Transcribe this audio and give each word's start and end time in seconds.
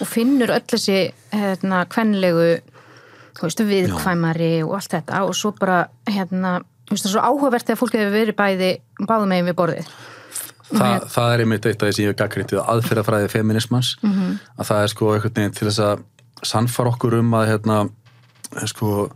og 0.00 0.08
finnur 0.08 0.52
öll 0.54 0.66
þessi 0.70 0.98
hérna 1.32 1.84
veist, 3.40 3.62
viðkvæmari 3.64 4.52
og 4.66 4.74
allt 4.78 4.94
þetta. 4.96 5.22
Og 5.26 5.34
svo 5.38 5.52
bara 5.56 5.82
hérna, 6.10 6.58
þú 6.88 6.94
veist, 6.96 7.04
það 7.04 7.10
er 7.10 7.14
svo 7.16 7.26
áhugavert 7.28 7.68
þegar 7.68 7.80
fólk 7.80 7.96
hefur 7.98 8.16
verið 8.16 8.36
bæði 8.40 8.70
báðum 9.06 9.30
megin 9.32 9.48
við 9.50 9.58
borðið. 9.60 9.92
Þa, 10.70 10.88
það 11.10 11.32
er 11.34 11.42
einmitt 11.44 11.66
eitt 11.66 11.80
af 11.82 11.88
því 11.88 11.94
sem 11.96 12.04
ég 12.04 12.12
hef 12.12 12.18
gaggrítið 12.20 12.60
aðferðafræði 12.62 13.30
feminismans 13.32 13.96
Mhm. 14.02 14.38
að 14.58 14.68
það 14.68 14.82
er 14.82 14.92
sko 14.92 15.08
einhvern 15.14 15.34
veginn 15.34 15.56
til 15.56 15.68
þess 15.68 15.80
að 15.86 16.04
sannfara 16.46 16.90
okkur 16.92 17.18
um 17.18 17.30
að 17.34 17.48
hérna, 17.50 17.78
sko 18.66 19.10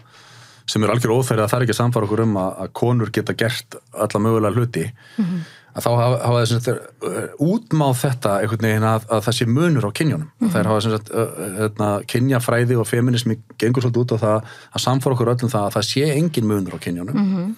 sem 0.67 0.83
er 0.83 0.89
algjör 0.91 1.13
óþæri 1.15 1.45
að 1.45 1.51
það 1.53 1.59
er 1.61 1.63
ekki 1.67 1.75
að 1.77 1.81
sannfara 1.83 2.07
okkur 2.09 2.23
um 2.25 2.35
að, 2.41 2.51
að 2.65 2.73
konur 2.73 3.11
geta 3.13 3.35
gert 3.35 3.77
alla 3.93 4.21
mögulega 4.25 4.55
hluti. 4.57 4.93
Mhm. 5.19 5.45
Að 5.75 5.83
þá 5.85 5.91
hafa, 5.99 6.33
þess 6.45 6.69
að 6.71 7.39
útmáð 7.43 7.95
þetta 8.05 8.33
einhvern 8.41 8.67
veginn 8.69 8.87
að, 8.87 9.07
að 9.11 9.23
það 9.27 9.37
sé 9.39 9.47
munur 9.51 9.87
á 9.89 9.97
kynjónum 9.99 10.29
Mhm. 10.41 10.51
það 10.53 10.61
er 10.61 10.69
hafa 10.71 10.81
sem 10.85 10.93
sagt 10.95 11.11
hérna, 11.59 11.89
kynjafræði 12.13 12.77
og 12.79 12.87
feminismi 12.87 13.39
gengur 13.59 13.83
svolítið 13.83 14.05
út 14.05 14.15
á 14.15 14.19
það 14.25 14.39
að 14.75 14.85
sannfara 14.87 15.15
okkur 15.17 15.33
öllum 15.35 15.51
það 15.55 15.67
að 15.69 15.75
það 15.79 15.89
sé 15.91 16.05
engin 16.15 16.47
munur 16.47 16.77
á 16.77 16.85
kynjónum 16.85 17.15
Mhm. 17.19 17.55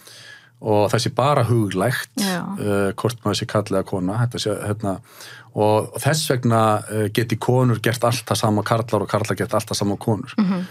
og 0.62 0.91
það 0.91 1.02
sé 1.05 1.11
bara 1.15 1.45
huglægt 1.45 2.11
uh, 2.25 2.92
hvort 2.97 3.19
maður 3.25 3.37
sé 3.42 3.47
kallega 3.47 3.84
kona 3.84 4.17
þetta 4.25 4.39
sé, 4.41 4.55
hérna, 4.64 4.97
og, 5.55 5.92
þess 6.01 6.30
vegna 6.33 6.62
uh, 6.89 7.09
geti 7.12 7.37
konur 7.37 7.78
gert 7.84 8.03
allt 8.05 8.25
það 8.25 8.37
sama 8.41 8.62
karlar 8.62 9.03
og 9.05 9.09
karlar 9.09 9.37
gert 9.37 9.53
allt 9.55 9.69
það 9.69 9.77
sama 9.83 9.97
konur 9.97 10.33
Mhm. 10.39 10.64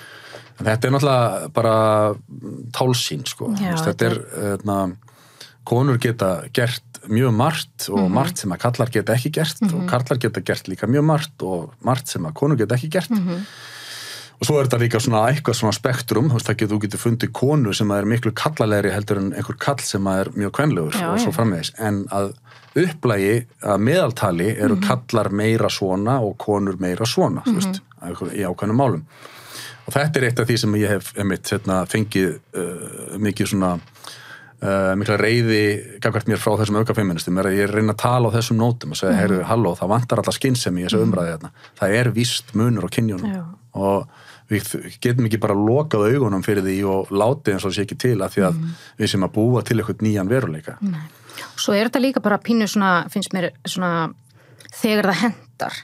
en 0.60 0.66
þetta 0.66 0.86
er 0.88 0.92
náttúrulega 0.92 1.54
bara 1.54 2.16
tálsín 2.72 3.26
sko 3.28 3.54
Já, 3.60 3.76
þetta 3.86 4.06
er 4.10 4.16
hérna, 4.42 4.96
konur 5.66 5.98
geta 5.98 6.44
gert 6.54 6.85
mjög 7.12 7.34
margt 7.36 7.88
og 7.92 8.10
margt 8.12 8.38
sem 8.42 8.52
að 8.56 8.62
karlar 8.66 8.90
geta 8.94 9.14
ekki 9.16 9.32
gert 9.38 9.62
og 9.68 9.86
karlar 9.90 10.18
geta 10.22 10.42
gert 10.42 10.68
líka 10.72 10.88
mjög 10.90 11.06
margt 11.06 11.44
og 11.46 11.74
margt 11.86 12.08
sem 12.12 12.26
að 12.26 12.34
konur 12.34 12.58
geta 12.58 12.76
ekki 12.78 12.90
gert. 12.98 13.12
Og 14.36 14.44
svo 14.50 14.58
er 14.60 14.66
þetta 14.68 14.80
líka 14.82 15.00
svona 15.00 15.22
eitthvað 15.32 15.56
svona 15.56 15.72
spektrum, 15.78 16.26
þú 16.30 16.80
getur, 16.84 17.00
fundið 17.00 17.32
konu 17.32 17.72
sem 17.74 17.92
er 17.96 18.04
miklu 18.04 18.34
kallalegri 18.36 18.92
heldur 18.92 19.22
en 19.22 19.30
einhver 19.34 19.56
kall 19.58 19.80
sem 19.80 20.08
er 20.12 20.28
mjög 20.36 20.52
kvenlegur 20.58 20.92
Já, 20.98 21.14
og 21.14 21.22
svo 21.24 21.32
framvegis, 21.32 21.72
en 21.80 22.02
að 22.12 22.34
upplægi 22.76 23.46
að 23.64 23.80
meðaltali 23.88 24.50
eru 24.60 24.76
kallar 24.84 25.30
meira 25.32 25.70
svona 25.72 26.18
og 26.20 26.36
konur 26.38 26.76
meira 26.84 27.06
svona, 27.08 27.46
veist, 27.48 27.80
einhver- 28.04 28.36
í 28.36 28.44
ákveðnum 28.44 28.76
málum. 28.82 29.06
Og 29.88 29.94
þetta 29.94 30.18
er 30.20 30.24
eitt 30.28 30.40
af 30.44 30.48
því 30.50 30.58
sem 30.58 30.76
ég 30.82 30.90
hef 30.90 31.14
einmitt, 31.16 31.48
hérna, 31.54 31.86
fengið 31.88 32.36
uh, 32.58 33.18
mikið 33.22 33.48
svona 33.54 33.80
Uh, 34.66 34.96
mikla 34.98 35.18
reyði 35.22 35.64
gagvart 36.02 36.30
mér 36.32 36.40
frá 36.42 36.56
þessum 36.58 36.80
aukafeministum 36.80 37.38
er 37.38 37.50
að 37.52 37.58
ég 37.60 37.70
reyna 37.70 37.94
að 37.94 38.00
tala 38.02 38.32
á 38.34 38.36
þessum 38.40 38.58
nótum 38.58 38.96
og 38.96 38.98
segja, 38.98 39.18
heyrðu, 39.20 39.44
halló, 39.46 39.74
það 39.78 39.92
vantar 39.92 40.22
alltaf 40.22 40.38
skinnsemi 40.40 40.82
í 40.82 40.86
þessu 40.88 41.02
umræði 41.06 41.34
hérna. 41.36 41.52
Það 41.78 41.98
er 42.00 42.10
víst 42.16 42.54
munur 42.58 42.88
á 42.88 42.90
kynjónum 42.96 43.36
Já. 43.36 43.44
og 43.78 44.08
við 44.50 44.72
getum 45.04 45.28
ekki 45.30 45.42
bara 45.44 45.58
lokað 45.60 46.08
augunum 46.16 46.46
fyrir 46.46 46.66
því 46.66 46.78
og 46.90 47.14
látið 47.14 47.56
eins 47.56 47.68
og 47.68 47.76
sé 47.76 47.86
ekki 47.86 48.00
til 48.02 48.16
að 48.18 48.34
því 48.38 48.46
að 48.48 48.60
við 49.02 49.12
sem 49.14 49.28
að 49.28 49.34
búa 49.38 49.64
til 49.66 49.78
eitthvað 49.78 50.06
nýjan 50.08 50.32
veruleika. 50.32 50.78
Svo 51.60 51.76
er 51.76 51.90
þetta 51.90 52.02
líka 52.02 52.26
bara 52.26 52.42
pínu 52.42 52.70
svona, 52.70 52.94
finnst 53.14 53.36
mér 53.36 53.52
svona 53.68 54.10
þegar 54.74 55.12
það 55.12 55.22
hendar. 55.28 55.80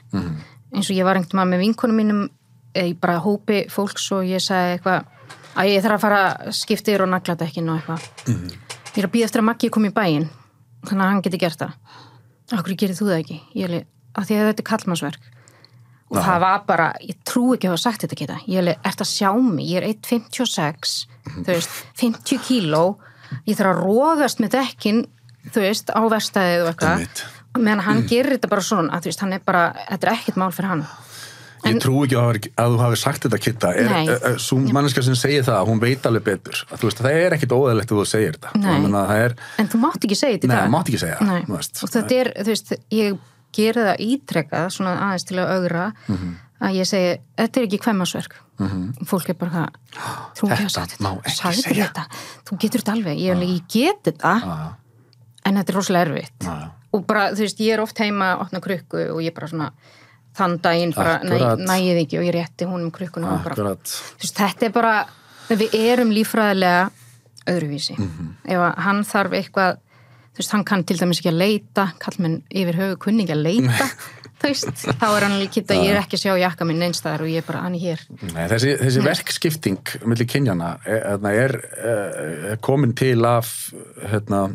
Eins 0.72 0.88
og 0.88 0.96
ég 0.96 1.06
var 1.06 1.20
einhvern 1.20 1.42
veginn 1.42 1.54
með 1.54 1.64
vinkonum 1.66 2.02
mínum 2.02 2.22
eh, 2.74 2.90
í 2.90 2.98
bara 2.98 3.20
hópi 3.22 3.66
fólks 3.70 4.10
og 4.16 4.26
ég 4.26 4.42
sagði 4.42 4.78
eitthvað 4.78 5.10
að 5.52 5.70
ég 5.70 5.82
þarf 5.84 5.98
að 5.98 6.04
fara 6.06 6.52
skiptir 6.56 7.04
og 7.04 7.10
nagladekkin 7.12 7.68
og 7.68 7.80
eitthvað 7.80 8.52
ég 8.92 9.02
er 9.02 9.08
að 9.08 9.14
býða 9.14 9.28
eftir 9.28 9.42
að 9.42 9.48
Maggi 9.48 9.70
kom 9.72 9.86
í 9.88 9.92
bæinn 9.94 10.28
þannig 10.86 11.04
að 11.04 11.10
hann 11.12 11.22
geti 11.24 11.40
gert 11.40 11.60
það. 11.62 11.76
Akkur 12.52 12.76
gerir 12.76 12.98
þú 12.98 13.08
það 13.08 13.20
ekki? 13.22 13.38
Ég 13.56 13.68
er 13.68 13.86
að 14.12 14.26
því 14.28 14.38
að 14.38 14.48
þetta 14.50 14.62
er 14.62 14.68
kallmannsverk 14.68 15.30
og 16.12 16.18
það 16.20 16.42
var 16.42 16.64
bara, 16.68 16.86
ég 17.00 17.16
trú 17.24 17.54
ekki 17.54 17.68
að 17.68 17.72
hafa 17.72 17.82
sagt 17.86 18.02
þetta 18.04 18.18
geta 18.20 18.34
ég 18.44 18.60
er 18.60 18.74
ert 18.74 19.00
að 19.00 19.08
sjá 19.08 19.30
mig, 19.32 19.64
ég 19.70 19.80
er 19.80 19.86
1.56 19.88 20.96
þú 21.38 21.46
veist, 21.48 21.78
50 22.02 22.42
kíló. 22.44 22.82
Ég 23.48 23.56
þarf 23.56 23.70
að 23.70 23.80
rógast 23.86 24.42
með 24.42 24.58
dekkin 24.58 25.06
þú 25.54 25.64
veist, 25.64 25.88
á 25.88 26.00
verstaðið 26.12 26.66
og 26.66 26.72
eitthvað. 26.74 27.22
Meðan 27.56 27.84
hann 27.86 28.04
gerir 28.08 28.36
þetta 28.36 28.50
bara 28.52 28.64
svona 28.66 28.98
að 28.98 29.08
veist, 29.08 29.24
hann 29.24 29.32
er 29.32 29.46
bara, 29.46 29.64
þetta 29.88 30.08
er 30.08 30.12
ekkert 30.18 30.40
mál 30.42 30.52
fyrir 30.52 30.72
hann 30.74 30.84
Ég 31.62 31.78
trú 31.82 32.00
ekki 32.04 32.16
að, 32.18 32.38
að 32.58 32.72
þú 32.74 32.78
hafi 32.82 32.96
sagt 32.98 33.26
þetta 33.26 33.38
kitta, 33.38 33.72
svo 34.42 34.58
manneska 34.74 35.02
sem 35.06 35.14
segir 35.18 35.44
það, 35.46 35.66
hún 35.70 35.80
veit 35.82 36.06
alveg 36.08 36.24
betur. 36.26 36.62
Að 36.72 36.80
þú 36.82 36.88
veist, 36.88 37.02
það 37.04 37.18
er 37.22 37.36
ekkit 37.36 37.52
óæðilegt 37.54 37.92
að 37.94 38.00
þú 38.00 38.06
segir 38.10 38.38
þetta. 38.38 38.54
Það 38.62 39.12
er, 39.18 39.34
en 39.62 39.68
þú 39.72 39.80
mátt 39.84 40.06
ekki 40.08 40.18
segja 40.18 40.38
þetta 40.40 40.50
Nei, 40.50 40.80
ekki 40.82 41.02
segja 41.04 41.18
og 41.22 41.92
þetta 41.94 42.18
er, 42.18 42.32
þú 42.42 42.48
veist, 42.50 42.72
ég 42.98 43.20
gera 43.52 43.84
það 43.92 44.02
ítrekkað, 44.08 44.66
svona 44.74 44.96
aðeins 45.06 45.28
til 45.28 45.38
að 45.38 45.52
augra 45.58 45.86
Mhm. 46.08 46.34
að 46.62 46.76
ég 46.78 46.86
segi, 46.88 47.14
þetta 47.38 47.60
er 47.60 47.66
ekki 47.68 47.78
kvæmasverk 47.86 48.34
fólk 49.10 49.28
er 49.32 49.34
bara 49.34 49.64
þú 50.38 50.46
ekki 50.46 50.52
að 50.52 50.58
Þetta 50.62 50.70
sagt 50.70 50.92
þetta, 50.98 51.32
sagði 51.34 51.62
segja. 51.62 51.86
þetta. 51.88 52.04
Þú 52.46 52.58
getur 52.62 52.80
þetta 52.84 52.92
alveg, 52.92 53.18
ég, 53.18 53.32
alveg, 53.34 53.48
ég 53.48 53.62
get 53.68 54.02
þetta. 54.10 54.34
Já. 54.42 54.74
en 55.44 55.56
þetta 55.58 55.72
er 55.72 55.74
rosalega 55.74 56.06
erfitt. 56.06 56.44
Já. 56.46 56.70
og 56.94 57.06
bara, 57.06 57.30
þú 57.32 57.40
veist, 57.42 57.58
ég 57.64 57.72
er 57.74 57.80
oft 57.82 57.98
heima 57.98 58.34
að 58.36 58.40
opna 58.44 58.60
krukku 58.60 59.00
og 59.14 59.22
ég 59.24 59.34
bara 59.34 59.46
svona 59.48 59.70
þann 60.36 60.58
daginn 60.64 60.94
bara 60.96 61.18
næ, 61.26 61.36
nægið 61.66 62.02
ekki 62.04 62.20
og 62.20 62.26
ég 62.26 62.36
rétti 62.38 62.68
húnum 62.68 62.92
krukkuna 62.94 63.36
og 63.36 63.46
bara, 63.46 63.76
veist, 63.76 64.36
þetta 64.38 64.68
er 64.68 64.74
bara 64.74 64.96
við 65.52 65.74
erum 65.76 66.12
lífræðilega 66.14 66.90
öðruvísi. 67.50 67.96
Mhm. 67.98 68.34
ef 68.46 68.58
að 68.68 68.76
hann 68.86 69.04
þarf 69.04 69.38
eitthvað 69.38 69.80
þú 70.32 70.40
veist, 70.40 70.52
hann 70.54 70.64
kann 70.64 70.84
til 70.84 70.96
dæmis 70.96 71.20
ekki 71.20 71.32
að 71.32 71.40
leita 71.42 71.86
kallmenn 72.00 72.42
yfir 72.48 72.78
höfu 72.80 72.98
kunning 73.06 73.32
að 73.32 73.42
leita 73.44 73.88
þú 74.42 74.48
veist, 74.48 74.84
þá 74.98 75.06
er 75.10 75.26
hann 75.26 75.38
líka 75.40 75.62
að 75.62 75.84
ég 75.84 75.92
er 75.92 76.00
ekki 76.00 76.18
að 76.18 76.24
sjá 76.24 76.34
jakka 76.40 76.66
minn 76.68 76.82
einstæðar 76.86 77.24
og 77.26 77.32
ég 77.32 77.42
er 77.42 77.46
bara, 77.46 77.62
hann 77.66 77.78
hér. 77.78 78.02
Nei, 78.32 78.44
þessi, 78.50 78.74
þessi 78.80 79.04
verkskipting 79.06 79.94
millir 80.08 80.28
kynjana 80.30 80.74
er, 80.86 81.04
er, 81.14 81.56
er, 81.92 82.06
er 82.54 82.62
komin 82.64 82.94
til 82.98 83.20
af 83.28 83.52
hérna, 84.10 84.46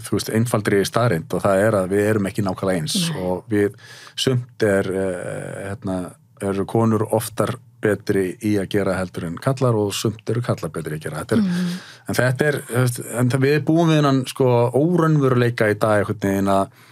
þú 0.00 0.16
veist, 0.16 0.30
einfaldri 0.32 0.80
staðrind 0.88 1.34
og 1.34 1.44
það 1.44 1.66
er 1.66 1.76
að 1.80 1.92
við 1.92 2.08
erum 2.12 2.30
ekki 2.30 2.44
nákvæmlega 2.46 2.82
eins 2.82 2.96
og 3.18 3.44
við 3.52 3.76
sumt 4.18 4.66
er 4.66 4.88
eh, 4.88 5.68
hérna, 5.68 5.98
eru 6.42 6.66
konur 6.68 7.06
oftar 7.12 7.56
betri 7.82 8.28
í 8.46 8.54
að 8.62 8.68
gera 8.76 8.94
heldur 8.94 9.26
en 9.26 9.38
kallar 9.42 9.76
og 9.78 9.90
sumt 9.96 10.28
eru 10.30 10.42
kallar 10.44 10.70
betri 10.74 10.96
í 10.96 11.00
að 11.00 11.06
gera. 11.06 11.22
Þetta 11.24 11.38
er, 11.38 11.78
en 12.06 12.18
þetta 12.18 12.48
er, 12.48 12.58
en 13.20 13.32
það 13.32 13.46
við 13.46 13.56
búum 13.66 13.90
við 13.90 13.98
hennan 14.00 14.20
sko 14.30 14.50
órannveruleika 14.78 15.70
í 15.72 15.78
dag 15.82 16.02
einhvern 16.02 16.22
veginn 16.22 16.52
að, 16.52 16.84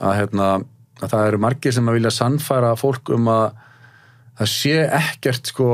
að 0.00 0.16
hérna, 0.20 0.48
að 1.02 1.12
það 1.14 1.26
eru 1.28 1.42
margir 1.44 1.76
sem 1.76 1.90
að 1.90 1.98
vilja 1.98 2.14
sannfæra 2.16 2.72
fólk 2.80 3.12
um 3.12 3.28
að 3.32 3.44
það 4.40 4.52
sé 4.54 4.78
ekkert 4.88 5.52
sko 5.52 5.68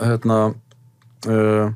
hérna 0.00 0.38
uh, 0.52 1.72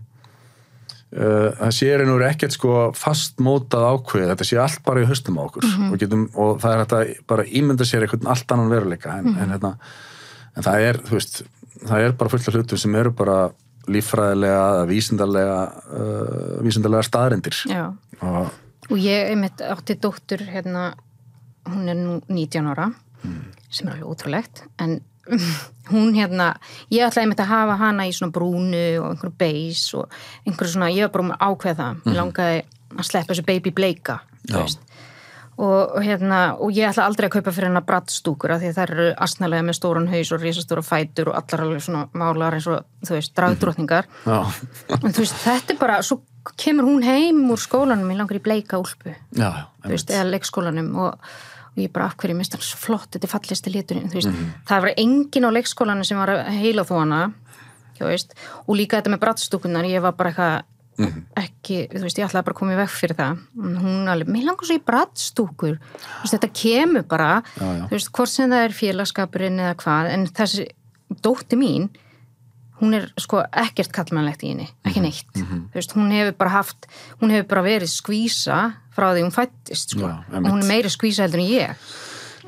það 1.06 1.70
sé 1.76 1.90
reynur 1.96 2.24
ekkert 2.26 2.56
sko 2.56 2.70
fastmótað 2.98 3.84
ákveð 3.92 4.30
þetta 4.32 4.46
sé 4.48 4.58
allt 4.60 4.80
bara 4.84 5.04
í 5.04 5.08
höstum 5.08 5.38
á 5.38 5.46
okkur. 5.46 5.68
Og, 5.86 5.94
getum, 6.02 6.24
og 6.34 6.58
það 6.62 6.72
er 6.72 6.82
þetta 6.82 7.26
bara 7.30 7.46
ímynda 7.46 7.86
sér 7.86 8.06
einhvern 8.06 8.32
allt 8.32 8.54
annan 8.56 8.72
veruleika. 8.72 9.14
En, 9.20 9.30
en, 9.36 9.54
hérna, 9.54 9.70
en 10.56 10.66
það 10.66 10.88
er 10.88 11.00
veist, 11.12 11.40
það 11.84 12.08
er 12.08 12.16
bara 12.18 12.34
fullt 12.34 12.50
af 12.50 12.58
hlutum 12.58 12.82
sem 12.82 12.98
eru 12.98 13.14
bara 13.16 13.38
líffræðilega 13.86 14.62
eða 14.74 14.86
vísindarlega 14.90 15.58
uh, 15.94 16.54
vísindarlega 16.66 17.06
staðrendir 17.06 17.60
Já. 17.70 17.84
og 18.18 18.48
og 18.90 19.02
ég 19.02 19.32
einmitt 19.32 19.62
átti 19.62 19.96
dóttur 19.98 20.42
hérna, 20.46 20.92
hún 21.66 21.90
er 21.90 21.98
nú 21.98 22.20
19 22.28 22.70
ára 22.70 22.90
sem 23.70 23.88
er 23.88 23.96
alveg 23.96 24.10
ótrúlegt. 24.12 24.62
En 24.78 25.00
hún 25.90 26.14
hérna 26.16 26.52
ég 26.92 27.06
ætlaði 27.06 27.26
einmitt 27.26 27.42
að 27.44 27.52
hafa 27.52 27.76
hana 27.80 28.06
í 28.08 28.14
svona 28.14 28.34
brúnu 28.34 28.84
og 29.02 29.12
einhverju 29.12 29.36
beis 29.38 29.84
og 29.98 30.10
einhverju 30.46 30.74
svona, 30.74 30.90
ég 30.94 31.06
var 31.06 31.14
bara 31.14 31.36
að 31.36 31.46
ákveða 31.50 31.78
það. 31.80 32.02
Mér 32.04 32.20
langaði 32.20 32.60
að 32.96 33.08
sleppa 33.10 33.32
þessu 33.32 33.46
baby 33.46 33.72
bleika 33.74 34.20
Já. 34.46 34.60
og, 35.56 35.96
og 35.96 35.98
hérna, 36.04 36.40
og 36.62 36.70
ég 36.76 36.88
ætla 36.90 37.06
aldrei 37.08 37.28
að 37.28 37.36
kaupa 37.38 37.54
fyrir 37.54 37.70
hennar 37.70 37.86
brattstúkur 37.86 38.54
af 38.54 38.62
því 38.62 38.70
að 38.70 38.78
þær 38.78 38.94
eru 38.94 39.08
asnalega 39.26 39.66
með 39.66 39.78
stóran 39.80 40.08
haus 40.12 40.32
og 40.32 40.44
risastóra 40.44 40.84
fætur 40.86 41.32
og 41.32 41.40
allar 41.40 41.64
alveg 41.66 41.84
svona 41.86 42.06
málar 42.14 42.58
eins 42.58 42.68
og, 42.70 42.86
þú 43.06 43.18
veist, 43.18 43.34
dragdrottningar. 43.38 44.08
Já, 44.26 44.38
en 45.00 45.10
þú 45.10 45.24
veist, 45.24 45.42
þetta 45.42 45.74
er 45.74 45.82
bara, 45.82 45.98
svo 46.06 46.20
kemur 46.62 46.86
hún 46.86 47.04
heim 47.06 47.42
úr 47.50 47.60
skólanum, 47.60 48.10
ég 48.14 48.20
langar 48.20 48.38
í 48.38 48.44
bleika 48.44 48.78
úlpu. 48.78 49.16
Já, 49.34 49.66
þú 49.82 49.94
veist, 49.96 50.14
eða 50.14 50.30
leikskólanum 50.30 50.92
og, 51.08 51.30
og 51.76 51.82
ég 51.84 51.92
bara 51.92 52.06
af 52.06 52.16
hverju 52.16 52.36
mist 52.36 52.52
hann 52.56 52.62
svo 52.64 52.78
flott, 52.80 53.10
þetta 53.12 53.24
er 53.28 53.32
fallisti 53.38 53.70
liturinn 53.74 54.08
þú 54.10 54.14
veist, 54.20 54.30
Mhm. 54.32 54.52
það 54.66 54.80
var 54.80 54.94
engin 54.96 55.44
á 55.44 55.50
leikskólanum 55.52 56.04
sem 56.06 56.18
var 56.18 56.28
að 56.28 56.46
heila 56.48 56.84
hana 56.88 57.32
þú 57.98 58.06
veist, 58.08 58.32
og 58.68 58.76
líka 58.76 59.00
þetta 59.02 59.12
með 59.14 59.20
brattstúkunar 59.20 59.84
ég 59.88 60.00
var 60.02 60.12
bara 60.12 60.30
eitthvað 60.32 60.62
Mhm. 60.98 61.22
ekki, 61.36 61.88
þú 61.92 62.00
veist, 62.02 62.16
ég 62.18 62.24
ætlaði 62.24 62.44
bara 62.44 62.54
að 62.54 62.58
koma 62.58 62.72
í 62.72 62.76
veg 62.76 62.88
fyrir 62.88 63.16
það 63.16 63.38
hún 63.56 64.08
alveg, 64.08 64.28
mér 64.28 64.44
langar 64.46 64.64
svo 64.64 64.76
í 64.78 64.84
brattstúkur 64.84 65.76
þú 65.78 66.22
veist, 66.24 66.34
þetta 66.34 66.52
kemur 66.54 67.02
bara 67.08 67.42
Já, 67.42 67.60
já. 67.60 67.86
þú 67.88 67.90
veist, 67.90 68.12
hvort 68.12 68.28
sem 68.28 68.50
það 68.50 68.64
er 68.64 68.72
félagskapurinn 68.72 69.58
eða 69.60 69.74
hvað, 69.76 70.10
en 70.10 70.26
þessi 70.26 70.66
dótti 71.22 71.56
mín 71.56 71.90
hún 72.80 72.94
er 72.94 73.08
sko 73.18 73.42
ekkert 73.52 73.92
kallmannlegt 73.92 74.42
í 74.44 74.50
henni, 74.52 74.68
Mhm, 74.68 74.90
ekki 74.90 75.00
neitt 75.00 75.32
þú 75.34 75.74
veist, 75.74 75.94
hún 75.96 76.10
hefur 76.12 76.36
bara 76.38 76.50
haft 76.50 76.86
hún 77.22 77.30
hefur 77.30 77.48
bara 77.48 77.62
verið 77.62 77.88
skvísa 77.88 78.74
frá 78.96 79.12
því 79.14 79.22
hún 79.24 79.32
fættist 79.32 79.90
sko, 79.96 80.00
Já, 80.08 80.24
og 80.36 80.44
hún 80.50 80.62
er 80.62 80.68
meiri 80.68 80.88
skvísa 80.92 81.22
heldur 81.26 81.40
en 81.40 81.50
ég. 81.50 81.76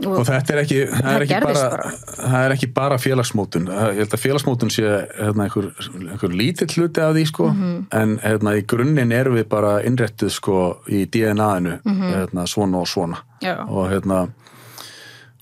Og 0.07 0.21
þetta 0.25 0.53
er 0.55 0.59
ekki, 0.63 0.77
það 0.95 1.09
er 1.17 1.23
ekki 1.25 1.39
bara, 1.43 1.71
bara. 1.71 1.91
það 2.23 2.45
er 2.47 2.53
ekki 2.55 2.67
bara 2.73 2.99
félagsmótun. 3.03 3.65
Ég 3.67 3.97
held 3.99 4.13
að 4.15 4.21
félagsmótun 4.23 4.71
sé 4.71 4.85
hérna, 5.19 5.43
einhver, 5.49 5.73
einhver 5.99 6.31
lítill 6.39 6.69
hluti 6.71 7.01
af 7.03 7.17
því 7.17 7.25
sko, 7.27 7.49
Mhm. 7.51 7.87
en 7.91 8.19
hérna, 8.23 8.53
í 8.55 8.63
grunninn 8.65 9.11
erum 9.13 9.35
við 9.35 9.49
bara 9.49 9.83
innrættuð 9.83 10.31
sko, 10.31 10.79
í 10.87 11.05
DNA-inu 11.11 11.81
Mhm. 11.83 12.13
hérna, 12.15 12.47
svona 12.47 12.77
og 12.79 12.87
svona. 12.87 13.19
Já. 13.43 13.59
og 13.69 13.91
hérna 13.91 14.29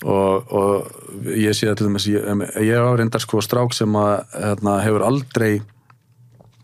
og, 0.05 0.53
og 0.53 1.31
ég 1.33 1.57
sé 1.57 1.71
að 1.71 1.79
til 1.81 1.89
dæmis 1.89 2.09
ég, 2.11 2.45
ég 2.61 2.77
á 2.77 2.93
reyndar 2.99 3.23
sko 3.23 3.41
strák 3.45 3.73
sem 3.77 3.97
að 3.97 4.27
hérna, 4.35 4.79
hefur 4.85 5.07
aldrei 5.07 5.53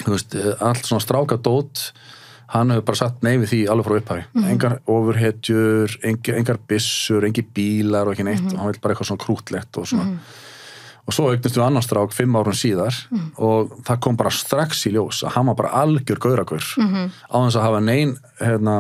veist, 0.05 0.37
allt 0.61 0.84
svona 0.84 1.05
strákadót 1.05 1.87
hann 2.52 2.75
hefur 2.75 2.84
bara 2.90 3.00
satt 3.00 3.23
nei 3.25 3.38
við 3.40 3.49
því 3.49 3.61
alveg 3.73 3.87
frá 3.87 3.99
upphafi. 4.02 4.25
Engar 4.52 4.75
ofurhetjur, 4.93 5.94
engar, 6.05 6.37
engar 6.37 6.58
byssur 6.69 7.25
engi 7.25 7.44
bílar 7.56 8.05
og 8.08 8.12
ekki 8.12 8.26
neitt. 8.29 8.44
Og 8.52 8.58
hann 8.61 8.69
vil 8.69 8.81
bara 8.82 8.93
eitthvað 8.93 9.08
svona 9.08 9.25
krútlegt 9.25 9.79
og 9.81 9.88
svona. 9.88 10.19
Og 11.02 11.17
svo 11.17 11.31
eignast 11.32 11.56
við 11.56 11.64
annan 11.64 11.82
strák 11.82 12.12
fimm 12.14 12.37
árun 12.38 12.55
síðar 12.55 12.94
og 13.43 13.73
það 13.88 14.02
kom 14.05 14.19
bara 14.20 14.31
strax 14.31 14.84
í 14.87 14.93
ljós 14.94 15.25
að 15.25 15.32
hann 15.38 15.49
var 15.50 15.56
bara 15.58 15.73
algjör 15.81 16.20
gauragur 16.23 16.62
á 16.62 17.37
þess 17.40 17.56
að 17.56 17.64
hafa 17.64 17.81
nein 17.81 18.12
hérna 18.38 18.76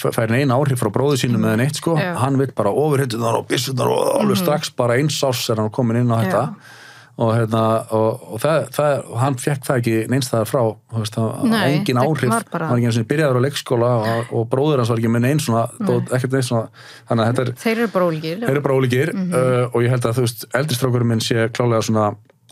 fær 0.00 0.30
neina 0.32 0.56
áhrif 0.56 0.80
frá 0.80 0.90
bróðu 0.94 1.20
sínum 1.20 1.42
með 1.44 1.56
neitt 1.60 1.76
sko, 1.80 1.96
Já. 2.00 2.14
hann 2.22 2.38
vil 2.40 2.50
bara 2.56 2.72
ofurhetjunar 2.72 3.40
og 3.40 3.48
byssunar 3.50 3.88
og 3.92 4.20
alveg 4.20 4.38
strax 4.40 4.70
bara 4.76 4.96
eins 5.00 5.18
árs 5.26 5.48
er 5.50 5.60
hann 5.62 5.70
komin 5.70 5.96
inn 6.02 6.12
á 6.12 6.18
þetta. 6.22 6.44
Og, 7.20 7.34
hérna, 7.36 7.62
og, 7.92 8.20
og 8.32 8.40
það, 8.40 8.62
það, 8.72 8.92
hann 9.20 9.34
fekk 9.36 9.66
það 9.66 9.80
ekki 9.82 9.96
neins 10.08 10.30
það 10.30 10.44
frá 10.48 10.60
veist, 10.96 11.18
Nei, 11.44 11.74
engin 11.74 11.98
áhrif, 12.00 12.30
var 12.32 12.46
bara- 12.48 12.68
hann 12.70 12.72
var 12.72 12.78
ekki 12.80 12.88
eins 12.88 13.00
og 13.02 13.08
byrjaður 13.10 13.36
á 13.36 13.44
leikskóla 13.44 13.90
og, 13.98 14.30
og 14.32 14.46
bróður 14.48 14.80
hans 14.80 14.88
var 14.88 15.02
ekki 15.02 15.10
með 15.12 15.24
neins 15.26 15.44
svona, 15.44 15.66
dót, 15.84 16.08
ekkert 16.16 16.32
neins 16.32 16.48
svona 16.48 16.70
þannig 17.10 17.24
að 17.24 17.28
þetta 17.28 17.42
er 17.42 17.52
Þeir 17.60 17.76
eru 17.76 17.88
bara 17.92 18.08
ólíkir. 18.08 18.40
þeir 18.40 18.54
eru 18.54 18.62
bara 18.64 18.78
ólíkir 18.80 19.12
uh, 19.12 19.66
og 19.68 19.78
ég 19.84 19.90
held 19.92 20.08
að 20.08 20.16
þú 20.16 20.24
veist, 20.24 20.46
eldistrákurinn 20.62 21.12
minn 21.12 21.20
sé 21.20 21.48
klálega 21.52 21.82
svona, 21.90 22.06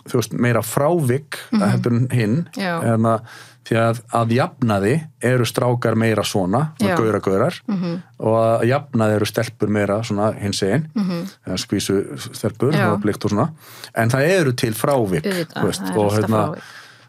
þú 0.05 0.21
veist, 0.21 0.37
meira 0.37 0.63
frávik 0.63 1.39
mm 1.49 1.61
-hmm. 1.61 1.71
heldur 1.71 1.93
en 1.93 2.09
hinn. 2.13 2.37
En 2.59 3.09
að, 3.09 3.21
því 3.69 3.79
að 3.81 4.01
að 4.17 4.33
jafnaði 4.37 4.95
eru 5.29 5.47
strákar 5.49 5.97
meira 5.99 6.25
svona, 6.27 6.63
Já. 6.81 6.95
gauðra 6.97 7.21
gauðrar 7.25 7.61
-hmm. 7.67 8.01
og 8.19 8.37
að 8.41 8.67
jafnaði 8.71 9.19
eru 9.19 9.29
stelpur 9.29 9.73
meira 9.73 10.01
svona 10.03 10.33
hins 10.41 10.63
einn 10.63 10.89
-hmm. 10.95 11.57
skvísu 11.57 12.01
stelpur 12.33 12.75
og 12.75 13.01
blikt 13.03 13.25
og 13.25 13.31
svona 13.31 13.51
en 13.95 14.11
það 14.11 14.35
eru 14.41 14.53
til 14.53 14.75
frávik 14.75 15.25
þú 15.25 15.65
veist, 15.67 15.83
er 15.83 15.99
og, 15.99 16.13
hérna, 16.13 16.43
frávik. 16.49 16.63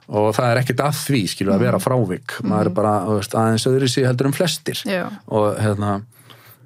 og 0.08 0.36
það 0.36 0.52
er 0.52 0.62
ekkert 0.64 0.80
að 0.80 1.02
því 1.08 1.24
skilur 1.28 1.56
að 1.56 1.66
vera 1.66 1.80
frávik 1.80 2.40
maður 2.44 2.66
er 2.66 2.74
bara 2.74 2.96
þú 3.06 3.16
veist, 3.20 3.36
aðeins 3.36 3.68
öðru 3.68 3.88
sig 3.88 4.06
heldur 4.06 4.28
en 4.28 4.34
flestir 4.34 4.84
Já. 4.86 5.08
og 5.28 5.56
hérna 5.60 6.02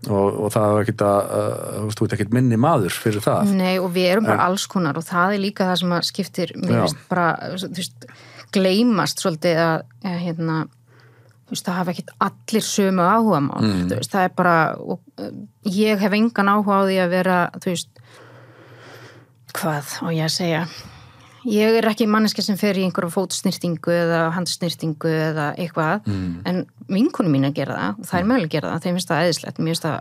og, 0.10 0.44
og 0.44 0.52
það 0.52 0.74
var 0.74 0.82
ekkert 0.82 1.02
að 1.02 1.22
þú 1.78 1.86
veist, 1.86 1.98
þú 2.00 2.06
ert 2.06 2.14
ekkert 2.14 2.34
minni 2.34 2.58
maður 2.58 2.92
fyrir 2.92 3.22
það 3.22 3.54
Nei, 3.56 3.80
og 3.80 3.92
við 3.94 4.12
erum 4.12 4.26
bara 4.26 4.50
alls 4.50 4.66
konar 4.68 4.98
og 4.98 5.06
það 5.06 5.38
er 5.38 5.40
líka 5.40 5.70
það 5.70 5.80
sem 5.80 5.92
að 5.92 6.04
skiptir, 6.04 6.54
mér 6.58 6.82
finnst 6.82 7.10
bara, 7.10 7.28
þú 7.54 7.78
veist, 7.78 8.08
gleymast 8.54 9.20
svolítið 9.24 9.60
að, 9.64 9.84
hérna, 10.24 10.58
veist, 11.50 11.66
það 11.68 11.78
hafa 11.80 11.92
ekkert 11.94 12.14
allir 12.24 12.64
sömu 12.66 13.04
áhugamál, 13.06 13.62
Mm. 13.66 13.84
þú 13.92 13.98
veist, 14.00 14.12
það 14.14 14.24
er 14.30 14.34
bara, 14.38 14.56
og, 14.80 15.00
uh, 15.20 15.32
ég 15.66 16.00
hef 16.00 16.14
engan 16.18 16.50
áhuga 16.54 16.80
á 16.80 16.82
því 16.88 16.98
að 17.04 17.10
vera, 17.14 17.38
þú 17.60 17.70
veist, 17.74 17.90
hvað 19.54 19.92
á 20.02 20.08
ég 20.14 20.26
að 20.26 20.34
segja, 20.34 20.62
ég 21.46 21.78
er 21.78 21.88
ekki 21.92 22.08
manneska 22.10 22.42
sem 22.46 22.58
fer 22.58 22.80
í 22.80 22.86
einhverja 22.88 23.12
fótsnýrtingu 23.14 23.92
eða 23.94 24.22
handsnýrtingu 24.38 25.12
eða 25.12 25.50
eitthvað, 25.60 26.06
Mm. 26.08 26.42
en 26.46 26.66
vinkunum 26.90 27.32
mín 27.36 27.46
að 27.50 27.54
gera 27.60 27.76
það 27.76 28.00
og 28.00 28.06
það 28.06 28.20
er 28.20 28.26
mögulega 28.32 28.48
að 28.48 28.56
gera 28.56 28.72
það, 28.72 28.82
þeim 28.84 28.96
finnst 28.98 29.10
það 29.12 29.24
eðislegt, 29.28 29.58
mér 29.60 29.74
finnst 29.74 29.88
það, 29.88 30.00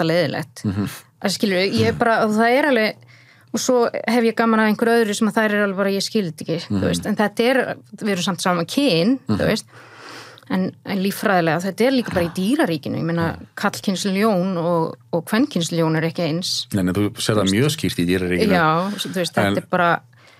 það 0.00 0.10
leiðilegt. 0.10 0.64
Mhm. 0.64 0.88
Það 1.20 1.30
skilur, 1.36 1.72
ég 1.80 1.86
er 1.88 1.92
bara, 1.92 2.24
og 2.24 2.30
það 2.30 2.58
er 2.58 2.64
alveg, 2.70 2.94
og 3.52 3.60
svo 3.60 3.84
hef 3.90 4.24
ég 4.24 4.36
gaman 4.38 4.60
af 4.60 4.68
einhverju 4.70 5.04
öðru 5.04 5.14
sem 5.18 5.28
að 5.30 5.38
þær 5.40 5.54
er 5.56 5.62
alveg 5.66 5.76
bara, 5.82 5.90
ég 5.96 6.04
þetta 6.30 6.44
ekki, 6.46 6.58
Mhm. 6.70 6.80
þú 6.82 6.86
veist, 6.90 7.06
en 7.06 7.16
þetta 7.16 7.46
er, 7.50 7.62
við 8.02 8.12
erum 8.14 8.22
samt 8.28 8.40
saman 8.44 8.66
kyn, 8.66 9.16
þú 9.28 9.46
veist, 9.46 9.66
en, 10.50 10.68
en 10.84 10.98
líffræðilega, 10.98 11.62
þetta 11.62 11.86
er 11.86 11.92
líka 11.94 12.14
bara 12.14 12.26
í 12.26 12.34
dýraríkinu, 12.34 12.98
ég 12.98 13.06
meina, 13.06 13.26
kallkynsljón 13.56 14.56
og, 14.58 14.94
og 15.14 15.24
kvenkynsljón 15.30 15.96
er 16.00 16.06
ekki 16.10 16.24
eins. 16.26 16.66
Nei, 16.74 16.82
nei, 16.84 16.92
þú 16.96 17.10
sér 17.22 17.38
það 17.38 17.52
mjög 17.54 17.74
skýrt 17.76 18.00
í 18.02 18.06
dýraríkinu. 18.08 18.54
Já, 18.54 18.68
veist, 19.14 19.34
þetta 19.34 19.46
En- 19.46 19.56
er 19.62 19.66
bara, 19.70 19.90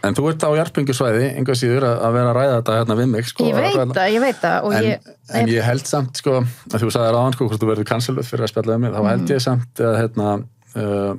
en 0.03 0.15
þú 0.17 0.29
ert 0.33 0.43
á 0.47 0.51
jarpingjusvæði, 0.57 1.25
einhvað 1.39 1.59
síður 1.61 1.85
að, 1.91 1.97
vera 2.17 2.31
að 2.33 2.37
ræða 2.41 2.55
þetta 2.59 2.77
hérna 2.81 2.97
við 3.03 3.09
mig 3.15 3.25
sko, 3.31 3.45
ég 3.51 3.55
veit 3.61 3.95
það, 3.95 4.13
ég 4.15 4.21
veit 4.25 4.41
það, 4.41 4.69
en, 4.75 4.85
ég, 4.91 5.11
en 5.41 5.47
ég 5.55 5.63
held 5.63 5.87
samt 5.87 6.17
sko, 6.23 6.39
að 6.41 6.79
þú 6.87 6.91
sagði 6.95 7.11
ráðan 7.15 7.35
sko, 7.37 7.49
hvort 7.51 7.61
þú 7.61 7.69
verður 7.75 7.91
kanseluð 7.91 8.31
fyrir 8.31 8.47
að 8.47 8.53
spjalla 8.55 8.75
um 8.79 8.81
mig, 8.87 8.93
þá 8.97 9.03
held 9.11 9.29
ég 9.35 9.43
samt 9.45 9.83
að 9.85 9.99
hérna, 10.01 10.31
uh, 10.75 11.15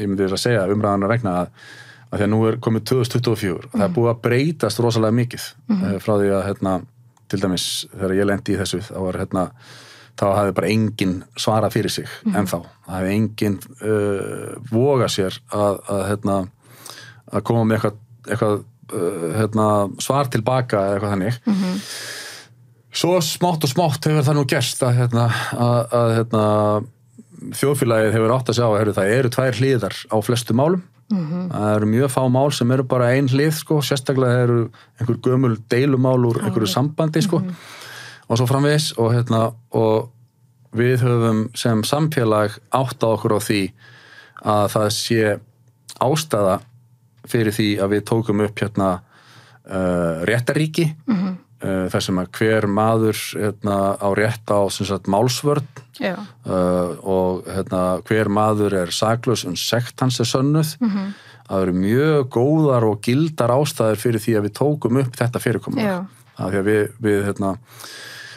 ég 0.00 0.10
myndi 0.10 0.28
að 0.28 0.42
segja 0.42 0.66
umræðan 0.72 1.06
að 1.06 1.12
vegna 1.14 1.34
að, 1.40 1.64
að 2.10 2.20
því 2.20 2.26
að 2.26 2.32
nú 2.34 2.42
er 2.48 2.60
komið 2.66 2.86
2024 2.92 3.56
og 3.56 3.72
það 3.72 3.86
er 3.88 3.96
búið 3.96 4.12
að 4.12 4.22
breytast 4.26 4.82
rosalega 4.84 5.18
mikið 5.20 5.48
uh, 5.72 5.88
frá 6.02 6.12
því 6.14 6.30
að 6.36 6.46
hérna, 6.50 6.76
til 7.26 7.42
dæmis 7.42 7.66
þegar 7.92 8.16
ég 8.20 8.30
lendi 8.30 8.54
í 8.54 8.60
þessu 8.60 8.82
þá 8.86 8.96
var 9.02 9.20
hérna 9.24 9.48
þá 10.16 10.26
hafði 10.32 10.54
bara 10.56 10.72
enginn 10.72 11.16
svara 11.36 11.68
fyrir 11.72 11.92
sig 11.92 12.08
ennþá, 12.30 12.62
það 12.86 12.94
hafði 12.94 13.16
enginn 13.18 13.58
uh, 13.84 14.54
voga 14.70 15.10
sér 15.12 15.36
að, 15.52 15.80
að, 15.92 16.04
hérna, 16.10 16.38
að 17.32 17.46
koma 17.50 17.66
með 17.66 17.78
eitthvað, 17.78 17.98
eitthvað 18.30 18.56
uh, 18.56 19.26
hérna, 19.36 19.66
svar 20.02 20.30
tilbaka 20.32 20.84
eða 20.86 20.96
eitthvað 20.96 21.16
þannig. 21.16 21.40
Svo 22.96 23.18
smátt 23.20 23.66
og 23.66 23.68
smátt 23.68 24.08
hefur 24.08 24.24
það 24.24 24.38
nú 24.38 24.46
gerst 24.48 24.80
að, 24.86 24.94
hérna, 25.02 25.26
að, 25.52 25.96
að 25.98 26.12
hérna, 26.16 26.44
þjóðfélagið 27.56 28.14
hefur 28.16 28.34
átt 28.36 28.50
að 28.52 28.58
sjá 28.58 28.66
að 28.66 28.76
heyrðu, 28.80 28.94
það 28.96 29.14
eru 29.16 29.32
tvær 29.36 29.58
hliðar 29.60 29.96
á 30.10 30.16
flestu 30.24 30.56
málum. 30.56 30.84
Það 31.06 31.68
eru 31.76 31.86
mjög 31.86 32.10
fá 32.10 32.22
mál 32.34 32.48
sem 32.50 32.70
eru 32.74 32.82
bara 32.90 33.12
ein 33.14 33.28
hlið 33.30 33.52
sko, 33.60 33.78
sérstaklega 33.78 34.46
eru 34.46 34.56
einhver 34.98 35.18
gömul 35.22 35.56
deilumál 35.70 36.18
úr 36.26 36.40
einhverju 36.42 36.66
sambandi 36.66 37.22
sko, 37.22 37.42
og 38.26 38.40
svo 38.40 38.46
framvegis 38.50 38.88
og, 38.98 39.12
hérna, 39.14 39.52
og 39.70 40.08
við 40.76 41.04
höfum 41.06 41.44
sem 41.54 41.84
samfélag 41.86 42.58
átt 42.74 43.06
á 43.06 43.08
okkur 43.12 43.36
á 43.38 43.40
því 43.40 43.60
að 44.42 44.66
það 44.74 44.88
sé 44.96 45.36
ástæða 46.02 46.56
fyrir 47.26 47.54
því 47.54 47.68
að 47.82 47.94
við 47.94 48.04
tókum 48.10 48.42
upp 48.44 48.60
hérna 48.60 48.90
uh, 48.98 50.24
réttaríki 50.26 50.90
uh, 51.62 51.86
þar 51.92 52.04
sem 52.04 52.20
að 52.20 52.30
hver 52.38 52.66
maður 52.68 53.20
hérna, 53.36 53.76
á 53.96 54.08
rétt 54.18 54.52
á 54.52 54.60
sagt, 54.72 55.10
málsvörn. 55.12 55.68
Uh, 56.00 56.96
og 57.00 57.46
hérna, 57.48 57.84
hver 58.08 58.28
maður 58.32 58.76
er 58.82 58.92
saklaus 58.94 59.46
um 59.48 59.56
sekt 59.56 60.00
hans 60.04 60.20
er 60.20 60.28
sönnuð. 60.28 60.76
Það 61.46 61.62
eru 61.62 61.76
mjög 61.78 62.28
góðar 62.34 62.88
og 62.88 63.00
gildar 63.06 63.54
ástæður 63.54 64.02
fyrir 64.02 64.22
því 64.22 64.36
að 64.36 64.48
við 64.48 64.56
tókum 64.58 64.98
upp 64.98 65.14
þetta 65.14 65.42
fyrirkomur 65.42 65.84
Já. 65.84 65.96
af 66.34 66.50
því 66.50 66.58
að 66.58 66.66
við, 66.66 66.80
við 67.06 67.20
hérna, 67.28 67.52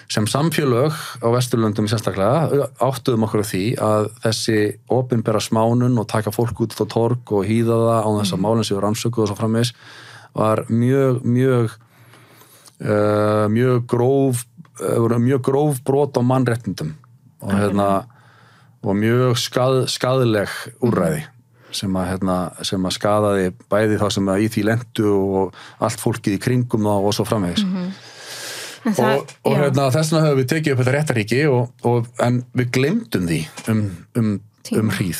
sem 0.09 0.27
samfélög 0.29 0.93
á 1.21 1.27
Vesturlöndum 1.33 1.89
sérstaklega 1.89 2.69
áttuðum 2.81 3.25
okkur 3.27 3.43
á 3.45 3.49
því 3.49 3.63
að 3.81 4.07
þessi 4.23 4.59
opinbera 4.93 5.41
smánun 5.41 5.97
og 6.01 6.07
taka 6.09 6.33
fólk 6.33 6.61
út 6.65 6.77
á 6.77 6.85
torg 6.89 7.33
og 7.33 7.45
hýða 7.49 7.77
það 7.81 8.01
á 8.05 8.09
þess 8.19 8.37
að 8.37 8.43
málinn 8.45 8.69
séu 8.69 8.79
rannsökuð 8.81 9.25
og 9.25 9.29
svo 9.29 9.37
framvegis 9.37 9.73
var 10.37 10.63
mjög, 10.69 11.21
mjög 11.25 11.75
mjög 12.79 13.83
gróf 13.91 14.45
voru 14.79 15.17
mjög 15.19 15.41
gróf 15.43 15.81
brot 15.83 16.15
á 16.15 16.23
mannrettindum 16.23 16.93
og 17.43 17.51
hérna 17.51 17.89
og 18.79 18.95
mjög 18.95 19.35
skað, 19.39 19.81
skaðleg 19.91 20.53
úrræði 20.85 21.25
sem 21.75 21.97
að, 21.99 22.07
hérna, 22.13 22.37
sem 22.65 22.85
að 22.87 22.95
skadaði 22.95 23.49
bæði 23.69 23.97
þá 24.01 24.07
sem 24.15 24.31
að 24.31 24.45
í 24.45 24.47
því 24.53 24.63
lendu 24.69 25.09
og 25.13 25.59
allt 25.85 26.01
fólkið 26.01 26.37
í 26.37 26.41
kringum 26.41 26.87
og 26.89 27.11
svo 27.13 27.27
framvegis. 27.29 27.65
En 28.87 28.95
það, 28.95 29.17
og, 29.19 29.33
og 29.45 29.57
hérna, 29.59 29.89
þess 29.93 30.13
vegna 30.13 30.23
höfum 30.25 30.39
við 30.39 30.49
tekið 30.53 30.73
upp 30.73 30.81
þetta 30.81 30.95
réttaríki 30.95 31.41
og, 31.51 31.73
og, 31.85 32.07
en 32.25 32.39
við 32.57 32.71
glemdum 32.77 33.27
því 33.29 33.39
um, 33.71 33.83
um, 34.17 34.31
Tíma. 34.63 34.79
um 34.81 34.89
hríð. 34.91 35.19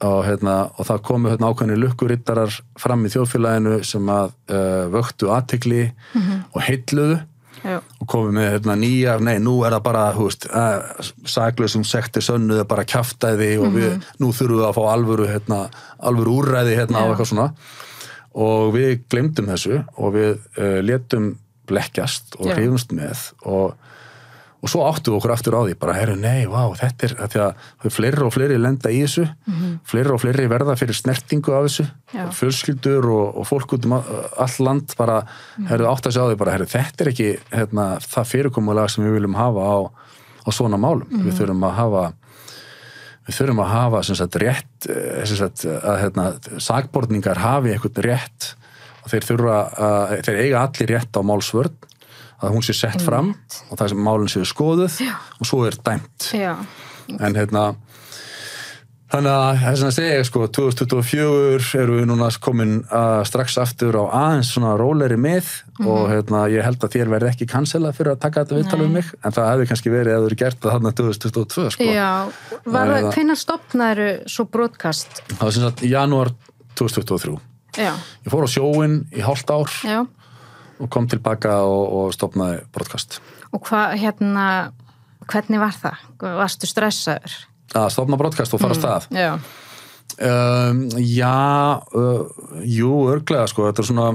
Og, 0.00 0.20
hérna, 0.24 0.54
og 0.78 0.86
það 0.88 1.02
komu 1.02 1.28
hérna, 1.32 1.50
ákveðni 1.52 1.76
lukkurittarar 1.78 2.54
fram 2.80 3.04
í 3.06 3.10
þjóðfélaginu 3.12 3.74
sem 3.84 4.06
að 4.08 4.32
uh, 4.50 4.86
vöktu 4.94 5.28
aðtekli 5.34 5.82
Mhm. 6.14 6.40
og 6.54 6.62
heilluðu 6.62 7.18
já, 7.64 7.76
og 8.00 8.06
komið 8.08 8.32
með 8.38 8.48
hérna, 8.54 8.76
nýja, 8.80 9.18
nei, 9.20 9.38
nú 9.38 9.58
er 9.66 9.72
það 9.76 9.82
bara 9.82 10.06
hú 10.16 10.24
veist, 10.30 10.46
uh, 10.48 10.80
saklausum 11.28 11.84
sekti 11.84 12.20
sönnuð 12.24 12.64
bara 12.66 12.84
kjaftaði 12.88 13.50
og 13.60 13.74
við, 13.76 14.02
nú 14.18 14.32
þurfum 14.32 14.58
við 14.62 14.66
að 14.70 14.74
fá 14.78 14.82
alvöru, 14.94 15.28
hérna, 15.28 15.60
alvöru 16.00 16.38
úrræði 16.40 16.76
hérna 16.80 17.04
og 17.04 17.12
eitthvað 17.14 17.30
svona. 17.34 17.52
Og 18.40 18.72
við 18.74 19.00
glemdum 19.10 19.46
þessu 19.50 19.84
og 19.98 20.12
við 20.14 20.38
uh, 20.58 20.80
letum 20.86 21.36
blekkjast 21.70 22.36
og 22.40 22.46
hrifumst 22.56 22.92
með 22.96 23.32
og, 23.44 23.74
og 24.60 24.68
svo 24.68 24.82
áttum 24.84 25.14
við 25.14 25.18
okkur 25.20 25.32
aftur 25.32 25.56
á 25.56 25.60
því 25.64 25.74
bara, 25.80 25.94
herru, 25.96 26.14
nei, 26.20 26.44
vá, 26.50 26.68
þetta 26.76 27.06
er 27.06 27.14
því 27.32 27.40
að 27.40 27.66
þau 27.80 27.92
fleiri 27.96 28.24
og 28.26 28.34
fleiri 28.34 28.58
lenda 28.60 28.92
í 28.92 29.00
þessu. 29.06 29.24
Fleiri 29.88 30.12
og 30.12 30.20
fleiri 30.20 30.48
verða 30.52 30.76
fyrir 30.76 30.98
snertingu 30.98 31.54
af 31.56 31.64
þessu. 31.68 31.86
Fjölskyldur 32.36 33.08
og, 33.08 33.40
og 33.40 33.48
fólk 33.48 33.72
út 33.78 33.88
um 33.88 33.96
all 33.96 34.56
land 34.66 34.92
bara, 35.00 35.22
herru, 35.70 35.88
átt 35.88 36.10
að 36.10 36.18
sjá 36.18 36.22
því 36.26 36.38
bara, 36.42 36.56
herru, 36.58 36.68
þetta 36.68 37.04
er 37.06 37.12
ekki 37.14 37.30
hérna, 37.54 37.86
það 38.04 38.30
fyrirkomulag 38.34 38.92
sem 38.92 39.06
við 39.06 39.16
viljum 39.16 39.38
hafa 39.40 39.64
á, 39.64 39.78
á 40.44 40.48
svona 40.52 40.80
málum. 40.80 41.08
Við 41.08 41.40
þurfum 41.40 41.68
að 41.70 41.76
hafa 41.80 42.06
við 43.30 43.36
þurfum 43.36 43.64
að 43.64 43.74
hafa 43.74 44.00
sem 44.04 44.18
sagt 44.18 44.40
rétt 44.42 44.88
eh, 44.90 45.20
sem 45.24 45.38
sagt 45.38 45.64
að 45.70 46.00
hérna, 46.04 46.30
sakborningar 46.60 47.40
hafi 47.40 47.72
eitthvað 47.72 48.04
rétt. 48.04 48.54
Og 49.00 49.12
þeir 49.14 49.24
þurfa 49.24 49.60
að, 49.80 50.18
þeir 50.26 50.42
eiga 50.44 50.64
allir 50.66 50.92
rétt 50.92 51.16
á 51.16 51.20
málsvörn 51.24 51.89
að 52.40 52.56
hún 52.56 52.64
sé 52.64 52.76
sett 52.76 53.02
fram 53.04 53.34
og 53.68 53.76
það 53.76 53.92
sem 53.92 54.02
málinn 54.06 54.32
séu 54.32 54.48
skoðuð 54.48 55.00
Já. 55.04 55.14
og 55.38 55.48
svo 55.48 55.64
er 55.68 55.78
dæmt. 55.84 56.32
Já, 56.36 56.54
en 57.18 57.36
hérna 57.36 57.72
þannig 59.10 59.32
að 59.34 59.62
þess 59.64 59.84
að 59.88 59.94
segja 59.96 60.26
sko 60.28 60.44
2024 60.54 61.80
eru 61.80 61.96
við 61.98 62.06
núna 62.12 62.28
komin 62.42 62.76
uh, 62.84 63.24
strax 63.26 63.58
aftur 63.58 63.98
á 63.98 64.04
aðeins 64.06 64.52
svona 64.54 64.76
róleri 64.78 65.18
mið 65.18 65.50
og 65.82 66.04
hérna 66.12 66.44
ég 66.52 66.62
held 66.62 66.78
að 66.86 66.94
þér 66.94 67.10
verði 67.16 67.32
ekki 67.32 67.48
cancela 67.50 67.90
fyrir 67.96 68.14
að 68.14 68.22
taka 68.22 68.44
þetta 68.44 68.60
viðtalið 68.60 68.86
um 68.86 68.96
mig 69.00 69.10
en 69.18 69.34
það 69.34 69.50
hefði 69.50 69.68
kannski 69.72 69.94
verið 69.96 70.14
að 70.14 70.22
þú 70.22 70.30
eru 70.30 70.40
gert 70.44 70.62
það 70.62 70.76
þarna 70.76 70.94
2022 71.02 71.68
sko. 71.74 71.90
Já. 71.90 72.10
Hvenær 73.10 73.42
stopnaður 73.42 74.04
svo 74.30 74.46
broadcast? 74.46 75.22
það 75.34 75.46
var 75.48 75.56
sem 75.58 75.66
sagt 75.66 75.86
janúar 75.90 76.34
2023 76.78 77.38
Já, 77.78 77.94
ég 78.26 78.32
fór 78.32 78.46
á 78.46 78.50
sjóin 78.50 78.96
í 79.14 79.22
hálft 79.22 79.50
ár. 79.50 79.70
Já. 79.86 80.02
Og 80.80 80.90
kom 80.90 81.08
tilbaka 81.08 81.60
og, 81.62 81.84
og 81.92 82.14
stopnaði 82.16 82.62
broadcast 82.74 83.20
Og 83.50 83.62
hvað, 83.66 83.96
hérna, 83.98 84.44
hvernig 85.26 85.60
var 85.60 85.74
það? 85.74 86.04
Varstu 86.20 86.68
stressaður? 86.70 87.38
að 87.76 87.90
stopna 87.94 88.18
broadcast 88.18 88.54
og 88.56 88.62
fara 88.62 88.74
mm. 88.74 88.80
stað 88.80 89.10
Já. 89.14 89.32
Um, 90.20 90.82
já, 90.98 91.80
uh, 91.96 92.26
jú, 92.66 92.90
örglega 93.08 93.46
sko, 93.48 93.68
þetta 93.68 93.80
er 93.80 93.86
svona, 93.88 94.08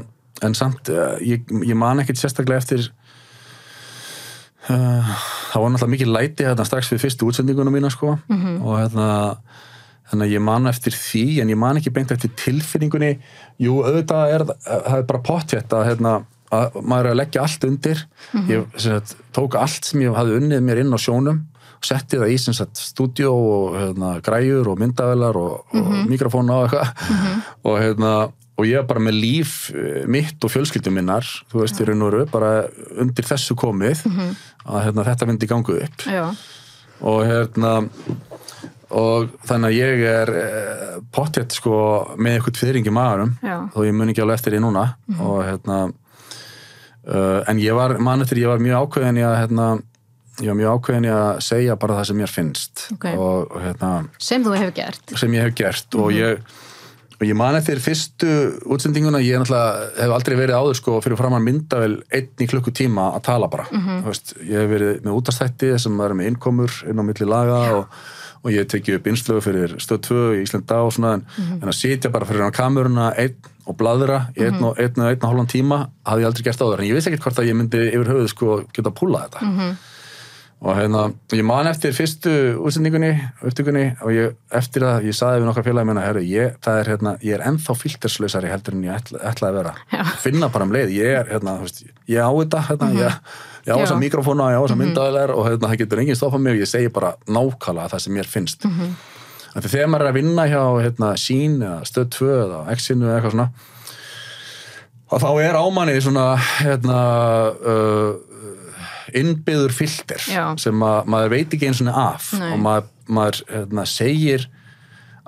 en 0.46 0.56
samt, 0.58 0.92
uh, 0.92 1.16
ég, 1.24 1.48
ég 1.66 1.78
man 1.80 2.04
ekkit 2.04 2.20
sérstaklega 2.20 2.62
eftir, 2.62 2.84
uh, 4.68 5.14
það 5.54 5.64
var 5.64 5.72
náttúrulega 5.72 5.94
mikið 5.96 6.12
læti 6.12 6.46
hérna 6.46 6.68
strax 6.68 6.92
við 6.92 7.02
fyrstu 7.08 7.32
útsendingunum 7.32 7.74
mína 7.74 7.90
sko 7.90 8.18
-hmm. 8.20 8.60
og 8.62 8.78
hérna, 8.84 9.08
þannig 10.12 10.28
að 10.28 10.36
ég 10.36 10.46
man 10.52 10.68
eftir 10.68 10.94
því, 10.94 11.26
en 11.42 11.50
ég 11.56 11.58
man 11.64 11.78
ekki 11.78 11.96
beint 11.96 12.12
eftir 12.12 12.36
tilfinningunni, 12.44 13.18
jú, 13.58 13.80
auðvitað 13.82 14.36
er 14.36 14.46
það 14.68 14.98
er 14.98 15.10
bara 15.10 15.24
að 15.80 15.88
hérna, 15.90 16.14
að 16.56 16.80
maður 16.82 17.10
er 17.10 17.12
að 17.12 17.20
leggja 17.22 17.44
allt 17.46 17.68
undir. 17.68 18.06
Ég 18.50 18.64
sem 18.78 18.96
sagt, 18.96 19.18
tók 19.36 19.58
allt 19.60 19.88
sem 19.88 20.06
ég 20.06 20.16
hafði 20.16 20.40
unnið 20.40 20.64
mér 20.66 20.82
inn 20.84 20.96
á 20.96 21.00
sjónum 21.02 21.44
og 21.76 21.86
setti 21.86 22.22
það 22.22 22.32
í 22.34 22.40
sagt 22.46 22.82
stúdíó 22.82 23.34
og 23.36 23.78
hérna, 23.78 24.16
græjur 24.26 24.72
og 24.72 24.82
myndavelar 24.82 25.38
og, 25.40 25.76
og 25.76 25.94
mikrofóna 26.10 26.62
og 26.64 26.68
eitthvað. 26.70 27.14
Og 27.66 27.80
hérna 27.82 28.12
og 28.56 28.68
ég 28.70 28.86
bara 28.88 29.02
með 29.04 29.18
líf 29.20 29.56
eh, 29.76 30.04
mitt 30.08 30.44
og 30.46 30.52
fjölskyldum 30.54 30.96
minnar, 30.96 31.28
þú 31.52 31.64
veist, 31.64 31.80
í 31.82 31.88
raun 31.88 32.06
og 32.06 32.12
veru 32.14 32.28
bara 32.32 32.52
undir 33.02 33.28
þessu 33.28 33.58
komið 33.60 34.06
að 34.06 34.86
hérna, 34.86 35.06
þetta 35.10 35.28
myndi 35.28 35.50
gangu 35.50 35.76
upp. 35.82 36.06
Já. 36.08 36.30
og 37.04 37.26
hérna 37.28 37.74
og 38.96 39.34
þannig 39.48 39.74
að 39.74 39.76
ég 39.76 40.04
er 40.08 40.32
eh, 40.40 40.96
pottjætt 41.12 41.56
sko 41.58 41.76
með 42.16 42.38
eitthvað 42.38 42.60
fyrring 42.62 42.88
í 42.88 42.94
maðurum 42.94 43.34
Já. 43.44 43.58
þó 43.74 43.80
ég 43.88 43.98
mun 43.98 44.12
ekki 44.14 44.24
alveg 44.24 44.40
eftir 44.40 44.56
því 44.56 44.62
núna. 44.64 44.86
Og 45.18 45.40
hérna 45.44 45.80
en 47.52 47.60
ég 47.62 47.76
var, 47.78 47.98
man 48.02 48.22
eftir 48.26 48.42
ég 48.44 48.50
var 48.50 48.62
mjög 48.64 48.86
ákveðin 48.88 49.20
í 49.22 49.26
að 49.28 49.36
hérna, 49.44 49.66
ég 50.42 50.52
var 50.52 50.60
mjög 50.60 50.78
ákveðin 50.80 51.10
í 51.10 51.16
að 51.16 51.32
segja 51.46 51.76
bara 51.82 51.98
það 52.00 52.08
sem 52.12 52.22
mér 52.24 52.32
finnst. 52.34 52.86
Ok. 52.98 53.10
og, 53.14 53.52
og 53.52 53.60
hérna 53.64 53.92
Sem 54.18 54.44
þú 54.46 54.56
hefur 54.58 54.78
gert. 54.82 55.18
sem 55.22 55.36
ég 55.38 55.46
hef 55.50 55.58
gert. 55.60 56.00
Og 56.02 56.14
ég 56.16 56.40
og 57.16 57.24
ég 57.24 57.38
man 57.40 57.56
eftir 57.56 57.80
fyrstu 57.80 58.28
útsendinguna 58.76 59.22
ég 59.24 59.40
hef 59.48 60.12
aldrei 60.12 60.36
verið 60.36 60.58
áður 60.60 60.76
sko 60.82 60.98
fyrir 61.00 61.16
framann 61.16 61.46
myndavel 61.46 62.02
einn 62.12 62.44
í 62.44 62.48
klukkutíma 62.52 63.06
að 63.16 63.22
tala 63.30 63.48
bara, 63.48 63.70
þú 63.72 64.10
veist, 64.10 64.34
ég 64.44 64.60
hef 64.60 64.68
verið 64.74 64.98
með 65.06 65.16
útastætti 65.22 65.70
sem 65.80 66.02
er 66.04 66.16
með 66.20 66.28
innkomur 66.34 66.76
inn 66.92 67.00
á 67.00 67.04
milli 67.08 67.30
laga 67.30 67.62
og, 67.78 67.96
og 68.46 68.54
ég 68.54 68.70
teki 68.70 69.00
upp 69.00 69.10
innslögu 69.10 69.42
fyrir 69.42 69.76
stöð 69.82 70.02
2 70.06 70.22
í 70.38 70.44
Íslanda 70.46 70.80
og 70.86 70.94
svona 70.94 71.16
en, 71.18 71.26
en 71.58 71.72
að 71.72 71.78
sitja 71.80 72.12
bara 72.14 72.28
fyrir 72.30 72.46
hann 72.46 72.54
kameruna 72.56 73.10
einn 73.18 73.52
og 73.66 73.78
bladra 73.80 74.28
í 74.38 74.46
einn 74.46 74.62
og 74.62 74.78
einn 74.78 75.02
og 75.02 75.10
einn 75.10 75.24
og 75.24 75.32
hálfan 75.32 75.50
tíma 75.50 75.80
hafði 76.06 76.22
ég 76.26 76.30
aldrei 76.30 76.46
gert 76.46 76.62
áður. 76.62 76.84
En 76.84 76.90
ég 76.92 76.98
vissi 77.00 77.10
ekkert 77.10 77.26
hvort 77.26 77.42
að 77.42 77.50
ég 77.50 77.58
myndi 77.58 77.82
yfir 77.90 78.12
höfuð 78.14 78.30
sko 78.30 78.58
geta 78.70 78.92
að 78.92 78.98
púla 79.02 79.26
þetta 79.26 79.50
og 80.64 80.78
hérna, 80.78 81.02
ég 81.36 81.44
man 81.46 81.68
eftir 81.68 81.94
fyrstu 81.94 82.32
útsendingunni, 82.64 83.12
upptökunni 83.44 83.84
og 84.02 84.14
ég, 84.16 84.38
eftir 84.56 84.86
að 84.88 85.10
ég 85.10 85.18
saði 85.18 85.42
við 85.42 85.50
nokkar 85.50 85.66
félagi 85.68 85.90
minna, 85.90 86.06
herru, 86.06 86.24
ég, 86.26 86.56
það 86.64 86.80
er 86.80 86.92
hérna, 86.94 87.14
ég 87.26 87.36
er 87.36 87.44
ennþá 87.50 87.76
filterslausari 87.82 88.50
heldur 88.50 88.78
en 88.78 88.86
ég 88.88 88.96
ætla, 88.96 89.20
ætlaði 89.30 89.52
að 89.52 89.60
vera. 89.60 89.74
Já. 89.92 90.04
finna 90.24 90.50
bara 90.54 90.68
um 90.68 90.74
leið, 90.74 90.96
ég 90.96 91.20
er 91.20 91.30
hérna, 91.34 91.58
þú 91.60 91.68
veist, 91.68 91.84
ég 92.08 92.24
á 92.24 92.32
þetta, 92.32 92.64
hérna, 92.70 92.90
ég, 93.02 93.20
ég 93.68 93.76
á 93.76 93.78
þessa 93.84 94.00
mikrofóna, 94.00 94.50
ég 94.56 94.58
á 94.58 94.64
þessa 94.64 94.80
myndaðilar 94.80 95.36
og 95.36 95.46
hérna, 95.50 95.68
það 95.68 95.84
getur 95.84 96.04
enginn 96.06 96.20
stoppað 96.22 96.46
mig 96.48 96.56
og 96.56 96.64
ég 96.64 96.72
segi 96.72 96.96
bara 96.98 97.14
nákvæmlega 97.28 97.94
það 97.94 98.06
sem 98.08 98.18
mér 98.18 98.32
finnst. 98.32 98.66
Mm 98.66 98.80
-hmm. 98.80 98.98
þegar 99.60 99.92
maður 99.92 100.08
er 100.08 100.14
að 100.14 100.20
vinna 100.22 100.48
hjá 100.48 100.64
hérna, 100.82 101.14
sín 101.20 101.62
eða 101.62 101.80
stöð 101.86 102.10
2 102.20 102.36
eða 102.42 102.66
exinu 102.72 103.06
eða 103.06 103.20
eitthvað 103.20 103.36
svona 103.38 103.50
þá 105.16 105.30
er 105.44 105.56
ámanni 105.56 106.00
svona 106.02 106.36
hérna 106.60 107.00
uh, 107.54 108.16
innbyður 109.16 109.72
filter 109.76 110.22
Já. 110.30 110.44
sem 110.60 110.84
að, 110.86 111.06
maður 111.12 111.30
veit 111.36 111.54
ekki 111.56 111.68
eins 111.70 111.82
og 111.86 111.88
af 111.96 112.30
Nei. 112.40 112.52
og 112.54 112.60
maður, 112.66 112.90
maður 113.08 113.42
hérna, 113.54 113.86
segir 113.88 114.48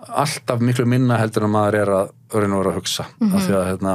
alltaf 0.08 0.62
miklu 0.64 0.86
minna 0.88 1.18
heldur 1.20 1.48
en 1.48 1.54
maður 1.54 1.80
er 1.82 1.92
að 1.94 2.14
að 2.28 2.42
vera 2.44 2.70
að 2.72 2.76
hugsa 2.82 3.06
Mhm. 3.22 3.36
af 3.36 3.42
því 3.48 3.54
að, 3.56 3.66
hérna, 3.72 3.94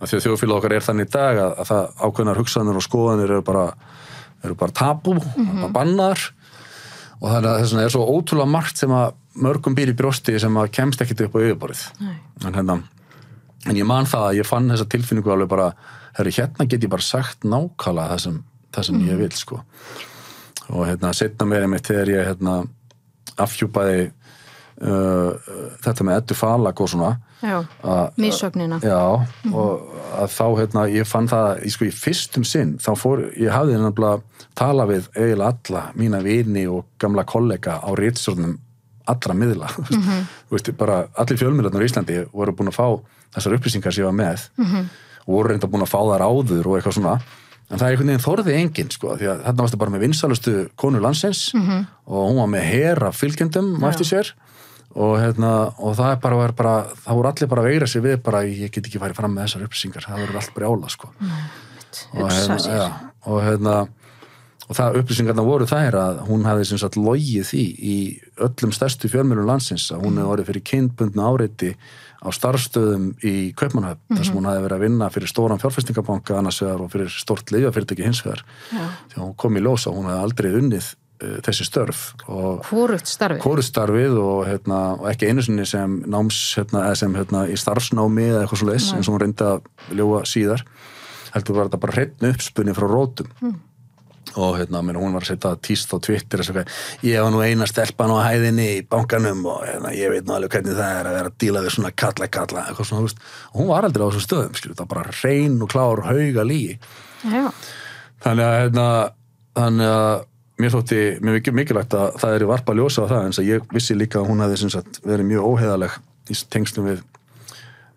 af 0.00 0.08
því 0.08 0.16
að 0.16 0.24
þjóðfélag 0.26 0.56
okkar 0.56 0.72
er 0.72 0.80
þannig 0.86 1.06
í 1.06 1.10
dag 1.12 1.36
að, 1.36 1.52
að 1.60 1.66
það 1.70 1.82
ákveðnar 2.08 2.38
hugsanir 2.40 2.76
og 2.80 2.82
skoðanir 2.86 3.30
eru 3.30 3.42
bara, 3.42 3.64
eru 4.44 4.54
bara 4.54 4.72
tabú 4.72 5.14
Mhm. 5.14 5.60
bara 5.60 5.72
bannar 5.72 6.18
og 7.20 7.28
þannig 7.30 7.50
að 7.50 7.60
þess 7.60 7.72
vegna 7.74 7.84
er 7.84 7.90
svo 7.90 8.06
ótrúlega 8.08 8.48
margt 8.50 8.76
sem 8.78 8.90
að 8.90 9.12
mörgum 9.36 9.74
býr 9.76 9.92
í 9.92 9.96
brjósti 9.96 10.40
sem 10.40 10.54
að 10.56 10.70
kemst 10.72 11.00
ekkit 11.00 11.20
upp 11.26 11.34
á 11.36 11.38
yfirborðið 11.44 11.84
en 12.46 12.52
hérna 12.54 12.82
en 13.66 13.76
ég 13.76 13.84
man 13.86 14.04
það 14.06 14.24
að 14.30 14.36
ég 14.40 14.46
fann 14.46 14.68
þessa 14.70 14.88
tilfinningu 14.88 15.30
alveg 15.30 15.48
bara, 15.48 15.74
herru, 16.16 16.30
hérna 16.32 16.66
get 16.68 16.80
ég 16.80 16.88
bara 16.90 17.02
sagt 17.02 17.40
nákvæmlega 17.44 18.08
það 18.16 18.20
sem, 18.20 18.44
það 18.74 18.88
sem 18.88 19.00
ég 19.08 19.20
vil 19.20 19.32
sko 19.36 19.60
og 20.70 20.86
hérna 20.86 21.12
setna 21.16 21.48
meira 21.48 21.68
mitt 21.70 21.86
þegar 21.86 22.12
ég 22.12 22.28
hérna 22.30 22.60
afhjúpaði 23.40 24.10
uh, 24.10 25.50
þetta 25.82 26.06
með 26.06 26.20
eddu 26.20 26.38
falag 26.38 26.80
og 26.80 26.92
svona 26.92 27.16
Já. 27.40 27.64
Mísögnina. 28.20 28.80
já, 28.84 29.00
og 29.54 29.92
að 30.20 30.32
þá 30.34 30.46
hérna, 30.58 30.82
ég 30.92 31.06
fann 31.08 31.28
það, 31.28 31.62
ég 31.64 31.72
sko 31.72 31.86
í 31.86 31.92
fyrstum 31.94 32.44
sinn 32.44 32.74
þá 32.82 32.90
fór, 33.00 33.22
ég 33.40 33.48
hafði 33.54 33.78
nefnilega 33.80 34.44
tala 34.58 34.84
við 34.90 35.08
eiginlega 35.14 35.48
alla 35.48 35.84
mína 35.96 36.20
vini 36.20 36.66
og 36.68 36.84
gamla 37.00 37.24
kollega 37.24 37.78
á 37.80 37.88
rítstjórnum 37.96 38.58
allra 39.08 39.34
miðla, 39.34 39.70
mm 39.78 40.02
-hmm. 40.02 40.26
veist, 40.50 40.72
bara 40.76 41.06
allir 41.16 41.40
fjölmiðlarnar 41.40 41.82
í 41.82 41.88
Íslandi 41.88 42.18
voru 42.32 42.52
búin 42.52 42.68
að 42.68 42.76
fá 42.76 43.00
þessar 43.34 43.56
upplýsingar 43.56 43.92
sem 43.92 44.04
ég 44.04 44.10
var 44.10 44.18
með 44.20 44.50
-hmm. 44.58 44.84
og 45.26 45.34
voru 45.34 45.48
reynda 45.48 45.66
búin 45.66 45.82
að 45.82 45.94
fá 45.94 46.00
þær 46.12 46.26
áður 46.28 46.66
og 46.66 46.76
eitthvað 46.76 46.94
svona 46.94 47.20
en 47.70 47.78
það 47.78 47.86
er 47.86 47.94
einhvern 47.94 48.10
veginn 48.10 48.24
þorði 48.24 48.54
enginn 48.58 48.92
sko, 48.92 49.16
því 49.16 49.28
að 49.30 49.42
þarna 49.46 49.64
varstu 49.64 49.80
bara 49.80 49.94
með 49.94 50.04
vinsalustu 50.06 50.54
konu 50.80 51.02
landsins 51.02 51.42
-hmm. 51.54 51.84
og 52.06 52.28
hún 52.28 52.40
var 52.42 52.50
með 52.54 52.64
hera 52.66 53.12
fylgjendum 53.14 53.76
eftir 53.88 54.08
sér 54.10 54.32
og, 54.94 55.20
hérna, 55.20 55.52
og 55.78 55.94
það 55.98 56.12
er 56.12 56.20
bara, 56.24 56.40
var 56.40 56.52
bara 56.58 56.74
það 57.04 57.20
voru 57.20 57.30
allir 57.30 57.50
bara 57.52 57.62
að 57.62 57.70
veira 57.70 57.86
sig 57.86 58.02
við 58.02 58.16
bara 58.26 58.42
ég 58.42 58.72
get 58.74 58.86
ekki 58.86 58.98
farið 58.98 59.20
fram 59.20 59.34
með 59.34 59.46
þessar 59.46 59.66
upplýsingar, 59.68 60.06
það 60.08 60.24
voru 60.24 60.40
allt 60.40 60.54
brjála 60.54 60.90
sko. 60.90 61.12
og, 62.14 62.26
Hugsa 62.26 62.58
sér. 62.58 62.76
ja, 62.76 62.90
og 63.26 63.42
hérna 63.44 63.76
og 64.70 64.76
það 64.78 65.00
upplýsingarna 65.00 65.42
voru 65.42 65.66
þær 65.66 65.96
að 65.98 66.20
hún 66.28 66.44
hefði 66.46 66.66
sem 66.68 66.78
sagt 66.78 66.98
logið 66.98 67.48
því 67.48 67.64
í 67.90 67.96
öllum 68.46 68.74
stærstu 68.74 69.10
fjölmjölum 69.10 69.48
landsins 69.48 69.88
að 69.90 70.04
hún 70.04 70.20
hefði 70.20 70.34
orðið 70.34 70.50
fyrir 70.50 70.66
kynbundna 70.70 71.26
áreiti 71.26 71.72
á 72.20 72.28
starfstöðum 72.36 73.10
í 73.24 73.34
Kaupmannhöfn 73.56 74.16
þar 74.16 74.26
sem 74.28 74.36
hún 74.36 74.48
hefði 74.50 74.64
verið 74.66 74.76
að 74.76 74.84
vinna 74.84 75.10
fyrir 75.14 75.30
stóran 75.32 75.60
fjárfestingabanka 75.62 76.36
annars 76.36 76.60
vegar 76.62 76.82
og 76.84 76.90
fyrir 76.92 77.12
stort 77.14 77.52
leifafyrirtæki 77.54 78.04
hins 78.04 78.20
vegar. 78.26 78.42
Því 78.70 79.16
að 79.16 79.22
hún 79.24 79.36
kom 79.40 79.56
í 79.56 79.62
ljósa, 79.64 79.94
hún 79.94 80.10
hefði 80.10 80.26
aldrei 80.26 80.50
unnið 80.58 80.90
uh, 80.90 81.38
þessi 81.46 81.66
störf 81.68 82.02
og 82.28 82.60
Hvorugt 82.68 83.08
starfið. 83.08 83.42
kórustarfið 83.44 84.20
og, 84.20 84.44
hérna, 84.50 84.80
og 85.00 85.08
ekki 85.12 85.30
einu 85.30 85.44
sinni 85.46 85.66
sem 85.68 86.00
náms 86.10 86.42
hérna, 86.58 86.84
eða 86.90 87.00
sem 87.02 87.16
hérna, 87.16 87.46
í 87.48 87.56
starfsnámi 87.60 88.28
eða 88.28 88.44
eitthvað 88.44 88.62
svo 88.62 88.70
leis 88.72 88.92
eins 88.92 89.08
og 89.08 89.16
hún 89.16 89.24
reyndi 89.24 89.48
að 89.48 89.96
ljóa 89.96 90.22
síðar 90.28 90.64
heldur 91.34 91.56
var 91.56 91.68
þetta 91.68 91.82
bara 91.84 91.96
hreitn 91.96 92.30
uppspunni 92.32 92.76
frá 92.76 92.88
rótum 92.90 93.28
og 94.38 94.58
hérna, 94.60 94.82
meni, 94.86 94.98
hún 95.02 95.14
var 95.16 95.24
að 95.24 95.32
setja 95.32 95.52
tíst 95.64 95.90
á 95.90 95.98
Twitter 96.02 96.42
og 96.44 96.60
ég 97.06 97.22
var 97.24 97.32
nú 97.34 97.42
eina 97.42 97.66
stelpan 97.66 98.12
á 98.14 98.18
hæðinni 98.28 98.66
í 98.76 98.80
bankanum 98.90 99.44
og 99.50 99.64
hérna, 99.66 99.92
ég 99.96 100.12
veit 100.14 100.26
nú 100.28 100.36
alveg 100.36 100.54
hvernig 100.54 100.76
það 100.78 100.98
er 101.00 101.10
að 101.10 101.16
vera 101.18 101.32
að 101.32 101.38
díla 101.42 101.62
við 101.66 101.74
svona 101.76 101.92
kalla 102.04 102.28
kalla 102.30 102.64
eitthvað 102.68 102.90
svona, 102.90 103.06
veist, 103.08 103.22
og 103.52 103.60
hún 103.60 103.70
var 103.72 103.88
aldrei 103.88 104.04
á 104.06 104.08
þessu 104.10 104.24
stöðum 104.26 104.58
skilur, 104.60 104.76
það 104.78 104.86
var 104.86 104.94
bara 104.96 105.16
reyn 105.24 105.60
og 105.62 105.70
klár 105.74 106.04
hauga 106.06 106.44
lígi 106.46 106.78
Já. 107.24 107.44
þannig 108.24 108.46
að 108.46 108.58
hérna, 108.60 108.86
þannig 109.60 109.94
að 109.96 110.26
mér 110.60 110.74
þótti 110.74 111.00
mjög 111.24 111.38
mikil- 111.38 111.56
mikilvægt 111.56 111.94
að 111.96 112.18
það 112.20 112.34
er 112.36 112.42
í 112.44 112.50
varpa 112.50 112.72
að 112.74 112.80
ljósa 112.82 113.06
á 113.08 113.10
það 113.10 113.28
að 113.40 113.48
ég 113.48 113.70
vissi 113.72 113.96
líka 113.96 114.20
að 114.20 114.28
hún 114.28 114.42
hefði 114.44 114.70
sagt, 114.70 115.00
verið 115.06 115.30
mjög 115.30 115.46
óheðaleg 115.54 115.96
í 116.30 116.36
tengslum 116.52 116.90
við 116.90 117.00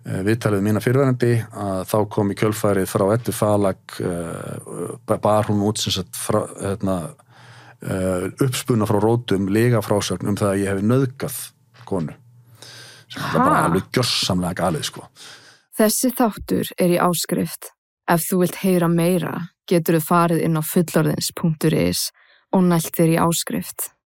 viðtalið 0.03 0.65
mína 0.65 0.81
fyrverandi 0.83 1.35
að 1.55 1.83
þá 1.91 1.97
kom 2.11 2.31
í 2.33 2.37
kjölfærið 2.39 2.89
frá 2.91 3.05
ettu 3.13 3.35
falag 3.35 3.99
uh, 4.03 4.97
bar 5.13 5.47
hún 5.47 5.63
út 5.63 5.79
sem 5.79 5.95
sagt 5.95 6.17
frá, 6.19 6.41
hérna, 6.59 6.97
uh, 7.87 8.25
uppspuna 8.43 8.89
frá 8.89 8.99
rótum 8.99 9.47
lega 9.53 9.83
frásögn 9.85 10.33
um 10.33 10.39
það 10.39 10.51
að 10.51 10.59
ég 10.63 10.73
hef 10.73 10.83
nöðgað 10.83 11.39
konu 11.87 12.17
sem 13.13 13.23
er 13.23 13.39
bara 13.39 13.63
alveg 13.67 13.87
gjörsamlega 13.95 14.59
galið 14.63 14.91
sko 14.91 15.07
Þessi 15.73 16.11
þáttur 16.13 16.67
er 16.77 16.91
í 16.93 16.99
áskrift. 17.01 17.71
Ef 18.05 18.27
þú 18.27 18.43
vilt 18.43 18.59
heyra 18.61 18.89
meira, 18.91 19.31
getur 19.65 19.97
þú 19.97 20.01
farið 20.05 20.43
inn 20.45 20.59
á 20.59 20.61
fullorðins.is 20.61 22.01
og 22.53 22.65
nælt 22.67 22.91
þér 22.93 23.13
í 23.15 23.17
áskrift. 23.23 23.87